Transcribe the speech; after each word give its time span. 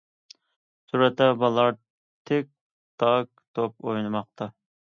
سۈرەتتە: 0.91 1.27
بالىلار 1.43 1.77
تىك- 2.31 2.51
تاك 3.05 3.33
توپ 3.59 3.79
ئوينىماقتا. 3.91 4.53